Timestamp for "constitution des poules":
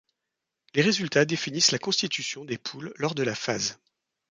1.77-2.91